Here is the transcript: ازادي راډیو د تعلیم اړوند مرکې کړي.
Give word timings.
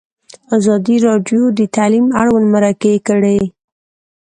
ازادي 0.57 0.95
راډیو 1.07 1.41
د 1.59 1.59
تعلیم 1.75 2.07
اړوند 2.21 2.45
مرکې 2.53 2.93
کړي. 3.07 3.37